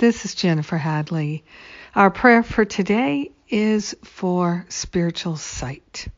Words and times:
This 0.00 0.24
is 0.24 0.34
Jennifer 0.34 0.78
Hadley. 0.78 1.44
Our 1.94 2.10
prayer 2.10 2.42
for 2.42 2.64
today 2.64 3.32
is 3.50 3.94
for 4.02 4.64
spiritual 4.70 5.36
sight. 5.36 6.08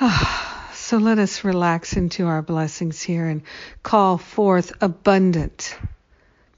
Ah, 0.00 0.70
so 0.72 0.96
let 0.96 1.18
us 1.18 1.44
relax 1.44 1.92
into 1.92 2.26
our 2.26 2.40
blessings 2.40 3.02
here 3.02 3.26
and 3.26 3.42
call 3.82 4.16
forth 4.16 4.72
abundant 4.80 5.76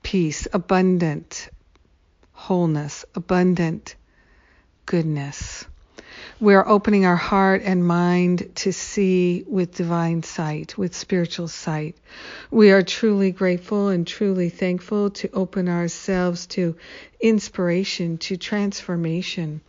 peace, 0.04 0.46
abundant 0.52 1.48
wholeness, 2.30 3.04
abundant 3.16 3.96
goodness. 4.84 5.64
We're 6.38 6.68
opening 6.68 7.06
our 7.06 7.16
heart 7.16 7.62
and 7.64 7.86
mind 7.86 8.56
to 8.56 8.70
see 8.70 9.42
with 9.48 9.74
divine 9.74 10.22
sight, 10.22 10.76
with 10.76 10.94
spiritual 10.94 11.48
sight. 11.48 11.96
We 12.50 12.72
are 12.72 12.82
truly 12.82 13.30
grateful 13.30 13.88
and 13.88 14.06
truly 14.06 14.50
thankful 14.50 15.08
to 15.12 15.30
open 15.32 15.66
ourselves 15.66 16.46
to 16.48 16.76
inspiration, 17.20 18.18
to 18.18 18.36
transformation. 18.36 19.62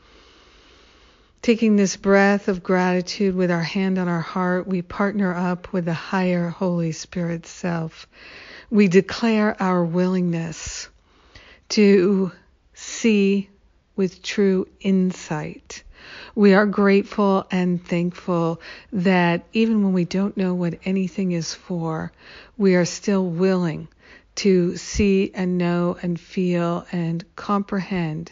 Taking 1.41 1.77
this 1.77 1.95
breath 1.95 2.49
of 2.49 2.63
gratitude 2.63 3.33
with 3.33 3.49
our 3.49 3.63
hand 3.63 3.97
on 3.97 4.09
our 4.09 4.19
heart, 4.19 4.67
we 4.67 4.81
partner 4.81 5.33
up 5.33 5.71
with 5.71 5.85
the 5.85 5.93
higher 5.93 6.49
Holy 6.49 6.91
Spirit 6.91 7.45
self. 7.45 8.07
We 8.69 8.89
declare 8.89 9.55
our 9.63 9.85
willingness 9.85 10.89
to 11.69 12.33
see 12.73 13.49
with 13.95 14.21
true 14.21 14.67
insight 14.81 15.83
we 16.35 16.53
are 16.53 16.65
grateful 16.65 17.45
and 17.51 17.83
thankful 17.83 18.61
that 18.91 19.45
even 19.53 19.83
when 19.83 19.93
we 19.93 20.05
don't 20.05 20.37
know 20.37 20.53
what 20.53 20.79
anything 20.85 21.31
is 21.31 21.53
for, 21.53 22.11
we 22.57 22.75
are 22.75 22.85
still 22.85 23.25
willing 23.25 23.87
to 24.35 24.77
see 24.77 25.31
and 25.33 25.57
know 25.57 25.97
and 26.01 26.19
feel 26.19 26.85
and 26.91 27.25
comprehend 27.35 28.31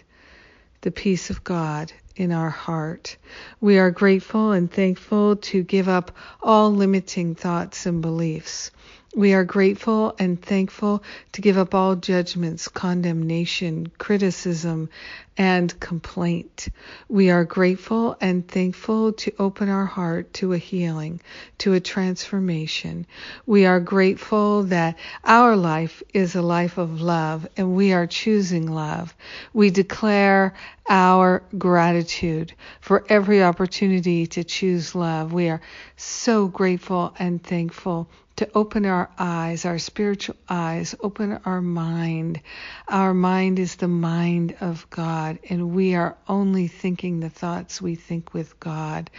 the 0.81 0.91
peace 0.91 1.29
of 1.29 1.43
God 1.43 1.91
in 2.15 2.31
our 2.31 2.49
heart. 2.49 3.17
We 3.59 3.79
are 3.79 3.91
grateful 3.91 4.51
and 4.51 4.71
thankful 4.71 5.37
to 5.37 5.63
give 5.63 5.89
up 5.89 6.11
all 6.41 6.71
limiting 6.71 7.35
thoughts 7.35 7.85
and 7.85 8.01
beliefs. 8.01 8.71
We 9.16 9.33
are 9.33 9.45
grateful 9.45 10.13
and 10.19 10.41
thankful 10.41 11.02
to 11.31 11.41
give 11.41 11.58
up 11.58 11.73
all 11.73 11.95
judgments, 11.95 12.67
condemnation, 12.67 13.89
criticism, 13.97 14.89
and 15.38 15.80
complaint. 15.80 16.67
We 17.08 17.30
are 17.30 17.45
grateful 17.45 18.17
and 18.19 18.45
thankful 18.45 19.13
to 19.13 19.33
open 19.39 19.69
our 19.69 19.86
heart 19.86 20.33
to 20.33 20.52
a 20.52 20.58
healing, 20.58 21.21
to 21.59 21.71
a 21.71 21.80
transformation. 21.80 23.08
We 23.45 23.66
are 23.66 23.80
grateful 23.80 24.63
that 24.63 24.97
our 25.23 25.55
life 25.55 26.03
is 26.13 26.36
a 26.36 26.41
life 26.41 26.77
of 26.77 26.99
love 26.99 27.47
and 27.55 27.73
we 27.73 27.93
are 27.93 28.08
choosing 28.08 28.69
love. 28.69 29.16
We 29.53 29.69
declare 29.69 30.55
our 30.89 31.41
gratitude 31.58 32.53
for 32.81 33.05
every 33.08 33.41
opportunity 33.41 34.27
to 34.27 34.43
choose 34.43 34.93
love. 34.93 35.31
We 35.31 35.47
are 35.47 35.61
so 35.95 36.47
grateful 36.47 37.15
and 37.17 37.42
thankful 37.42 38.09
to 38.37 38.49
open 38.53 38.85
our 38.85 39.09
eyes, 39.17 39.65
our 39.65 39.79
spiritual 39.79 40.35
eyes, 40.49 40.93
open 40.99 41.39
our 41.45 41.61
mind. 41.61 42.41
Our 42.87 43.13
mind 43.13 43.59
is 43.59 43.75
the 43.75 43.87
mind 43.87 44.57
of 44.59 44.89
God, 44.89 45.39
and 45.49 45.71
we 45.71 45.95
are 45.95 46.17
only 46.27 46.67
thinking 46.67 47.19
the 47.19 47.29
thoughts 47.29 47.81
we 47.81 47.95
think 47.95 48.33
with 48.33 48.59
God. 48.59 49.09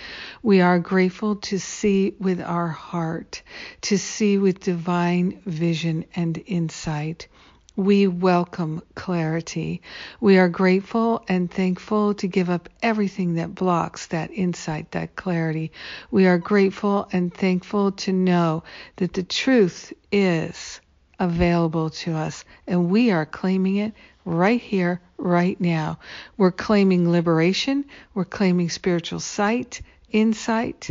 We 0.42 0.60
are 0.60 0.78
grateful 0.78 1.36
to 1.36 1.58
see 1.58 2.14
with 2.18 2.40
our 2.40 2.68
heart, 2.68 3.42
to 3.82 3.98
see 3.98 4.38
with 4.38 4.60
divine 4.60 5.40
vision 5.46 6.04
and 6.14 6.42
insight. 6.46 7.28
We 7.76 8.06
welcome 8.06 8.80
clarity. 8.94 9.82
We 10.18 10.38
are 10.38 10.48
grateful 10.48 11.22
and 11.28 11.50
thankful 11.50 12.14
to 12.14 12.26
give 12.26 12.48
up 12.48 12.70
everything 12.82 13.34
that 13.34 13.54
blocks 13.54 14.06
that 14.06 14.30
insight, 14.30 14.92
that 14.92 15.14
clarity. 15.14 15.72
We 16.10 16.26
are 16.26 16.38
grateful 16.38 17.06
and 17.12 17.32
thankful 17.32 17.92
to 17.92 18.14
know 18.14 18.64
that 18.96 19.12
the 19.12 19.22
truth 19.22 19.92
is 20.10 20.80
available 21.18 21.90
to 21.90 22.14
us 22.14 22.46
and 22.66 22.88
we 22.90 23.10
are 23.10 23.26
claiming 23.26 23.76
it 23.76 23.92
right 24.24 24.60
here, 24.60 25.02
right 25.18 25.60
now. 25.60 25.98
We're 26.38 26.52
claiming 26.52 27.12
liberation. 27.12 27.84
We're 28.14 28.24
claiming 28.24 28.70
spiritual 28.70 29.20
sight, 29.20 29.82
insight, 30.10 30.88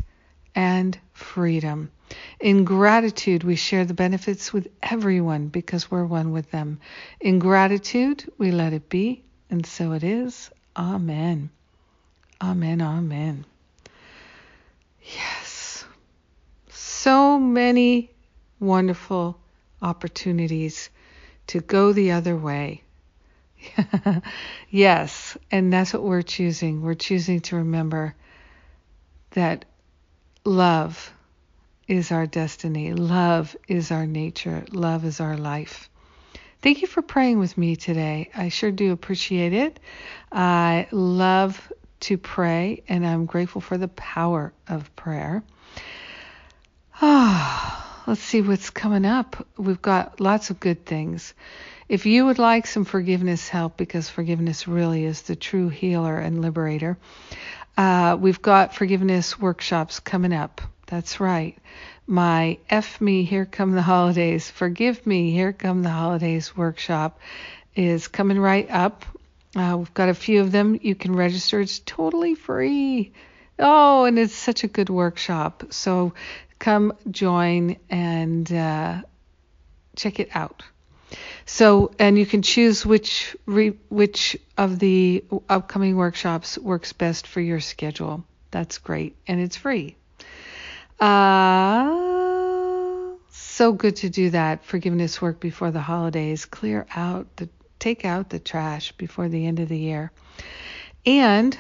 and 0.53 1.00
freedom. 1.13 1.90
In 2.39 2.63
gratitude, 2.63 3.43
we 3.43 3.55
share 3.55 3.85
the 3.85 3.93
benefits 3.93 4.51
with 4.53 4.67
everyone 4.83 5.47
because 5.47 5.89
we're 5.89 6.05
one 6.05 6.31
with 6.31 6.51
them. 6.51 6.79
In 7.19 7.39
gratitude, 7.39 8.31
we 8.37 8.51
let 8.51 8.73
it 8.73 8.89
be, 8.89 9.23
and 9.49 9.65
so 9.65 9.93
it 9.93 10.03
is. 10.03 10.49
Amen. 10.75 11.49
Amen. 12.41 12.81
Amen. 12.81 13.45
Yes. 15.01 15.85
So 16.69 17.39
many 17.39 18.11
wonderful 18.59 19.39
opportunities 19.81 20.89
to 21.47 21.59
go 21.61 21.93
the 21.93 22.11
other 22.11 22.35
way. 22.35 22.81
yes, 24.69 25.37
and 25.51 25.71
that's 25.71 25.93
what 25.93 26.03
we're 26.03 26.21
choosing. 26.21 26.81
We're 26.81 26.93
choosing 26.95 27.39
to 27.41 27.57
remember 27.57 28.15
that 29.31 29.65
love 30.43 31.11
is 31.88 32.12
our 32.12 32.25
destiny. 32.25 32.94
Love 32.94 33.56
is 33.68 33.91
our 33.91 34.06
nature. 34.06 34.66
Love 34.72 35.06
is 35.06 35.19
our 35.19 35.38
life. 35.38 35.90
Thank 36.62 36.81
you 36.81 36.88
for 36.88 37.01
praying 37.01 37.40
with 37.40 37.57
me 37.57 37.75
today. 37.75 38.29
I 38.35 38.50
sure 38.50 38.72
do 38.72 38.91
appreciate 38.91 39.53
it. 39.53 39.79
I 40.31 40.88
love 40.91 41.72
to 42.01 42.18
pray, 42.18 42.84
and 42.88 43.06
I'm 43.06 43.25
grateful 43.25 43.62
for 43.62 43.78
the 43.78 43.88
power 43.88 44.53
of 44.68 44.96
prayer. 44.96 45.44
Ah, 47.01 48.03
let's 48.07 48.22
see 48.22 48.41
what's 48.41 48.69
coming 48.69 49.06
up. 49.06 49.46
We've 49.57 49.81
got 49.81 50.19
lots 50.19 50.50
of 50.50 50.59
good 50.59 50.85
things. 50.85 51.34
If 51.88 52.07
you 52.07 52.25
would 52.25 52.40
like 52.40 52.66
some 52.66 52.85
forgiveness 52.85 53.47
help, 53.47 53.78
because 53.78 54.09
forgiveness 54.09 54.67
really 54.67 55.06
is 55.06 55.22
the 55.23 55.35
true 55.35 55.69
healer 55.69 56.17
and 56.17 56.41
liberator, 56.41 56.97
uh, 57.78 58.17
we've 58.19 58.41
got 58.41 58.73
forgiveness 58.73 59.38
workshops 59.38 60.00
coming 60.00 60.34
up. 60.34 60.62
That's 60.88 61.19
right. 61.19 61.57
My 62.07 62.59
F 62.69 63.01
Me, 63.01 63.23
Here 63.23 63.46
Come 63.46 63.72
the 63.72 63.81
Holidays, 63.81 64.50
Forgive 64.50 65.06
Me, 65.07 65.31
Here 65.31 65.53
Come 65.53 65.81
the 65.81 65.90
Holidays 65.90 66.56
workshop 66.56 67.19
is 67.75 68.07
coming 68.07 68.40
right 68.40 68.69
up. 68.69 69.06
Uh, 69.56 69.78
we've 69.78 69.94
got 69.94 70.09
a 70.09 70.13
few 70.13 70.41
of 70.41 70.51
them. 70.51 70.78
You 70.81 70.96
can 70.96 71.16
register, 71.16 71.59
it's 71.59 71.79
totally 71.79 72.35
free. 72.35 73.13
Oh, 73.57 74.06
and 74.06 74.19
it's 74.19 74.35
such 74.35 74.63
a 74.63 74.68
good 74.68 74.90
workshop. 74.90 75.63
So 75.72 76.13
come 76.59 76.94
join 77.09 77.78
and 77.90 78.52
uh, 78.52 79.02
check 79.96 80.19
it 80.19 80.29
out. 80.35 80.63
So, 81.46 81.91
and 82.00 82.17
you 82.17 82.25
can 82.25 82.41
choose 82.41 82.85
which 82.85 83.35
re, 83.46 83.70
which 83.90 84.38
of 84.58 84.79
the 84.79 85.23
upcoming 85.47 85.96
workshops 85.96 86.58
works 86.58 86.93
best 86.93 87.28
for 87.28 87.40
your 87.40 87.59
schedule. 87.59 88.26
That's 88.52 88.79
great, 88.79 89.16
and 89.28 89.40
it's 89.40 89.55
free. 89.55 89.96
Uh, 90.99 92.05
so 93.29 93.73
good 93.73 93.97
to 93.97 94.09
do 94.09 94.29
that 94.31 94.63
forgiveness 94.65 95.21
work 95.21 95.39
before 95.39 95.71
the 95.71 95.81
holidays. 95.81 96.45
Clear 96.45 96.85
out 96.95 97.35
the, 97.35 97.49
take 97.79 98.05
out 98.05 98.29
the 98.29 98.39
trash 98.39 98.91
before 98.93 99.29
the 99.29 99.45
end 99.45 99.59
of 99.59 99.69
the 99.69 99.77
year. 99.77 100.11
And 101.05 101.57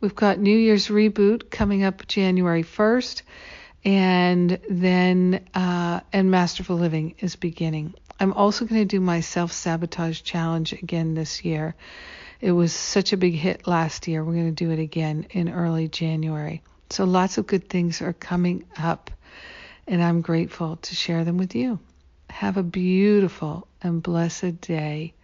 we've 0.00 0.14
got 0.14 0.38
New 0.38 0.56
Year's 0.56 0.88
reboot 0.88 1.50
coming 1.50 1.84
up 1.84 2.06
January 2.06 2.64
1st, 2.64 3.22
and 3.84 4.58
then 4.68 5.44
uh, 5.54 6.00
and 6.12 6.30
Masterful 6.30 6.76
Living 6.76 7.14
is 7.18 7.36
beginning. 7.36 7.94
I'm 8.18 8.32
also 8.32 8.64
going 8.64 8.80
to 8.80 8.86
do 8.86 9.00
my 9.00 9.20
self 9.20 9.52
sabotage 9.52 10.22
challenge 10.22 10.72
again 10.72 11.14
this 11.14 11.44
year. 11.44 11.74
It 12.40 12.52
was 12.52 12.72
such 12.72 13.12
a 13.12 13.16
big 13.16 13.34
hit 13.34 13.66
last 13.66 14.08
year. 14.08 14.24
We're 14.24 14.34
going 14.34 14.54
to 14.54 14.64
do 14.64 14.70
it 14.70 14.78
again 14.78 15.26
in 15.30 15.48
early 15.48 15.88
January. 15.88 16.62
So 16.92 17.04
lots 17.04 17.38
of 17.38 17.46
good 17.46 17.68
things 17.68 18.02
are 18.02 18.12
coming 18.12 18.64
up, 18.76 19.10
and 19.88 20.02
I'm 20.02 20.20
grateful 20.20 20.76
to 20.76 20.94
share 20.94 21.24
them 21.24 21.38
with 21.38 21.54
you. 21.54 21.78
Have 22.30 22.56
a 22.58 22.62
beautiful 22.62 23.66
and 23.82 24.02
blessed 24.02 24.60
day. 24.60 25.14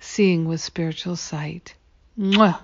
seeing 0.00 0.44
with 0.44 0.60
spiritual 0.60 1.16
sight. 1.16 1.74
Mwah. 2.18 2.58